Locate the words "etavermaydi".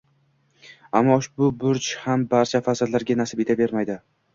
3.51-4.05